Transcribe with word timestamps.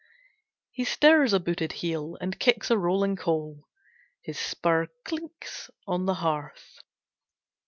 He 0.71 0.83
stirs 0.83 1.31
a 1.31 1.39
booted 1.39 1.73
heel 1.73 2.17
and 2.19 2.39
kicks 2.39 2.71
a 2.71 2.77
rolling 2.79 3.15
coal. 3.15 3.67
His 4.23 4.39
spur 4.39 4.87
clinks 5.05 5.69
on 5.85 6.07
the 6.07 6.15
hearth. 6.15 6.79